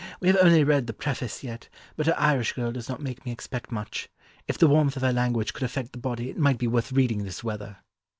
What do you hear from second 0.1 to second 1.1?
We have only read the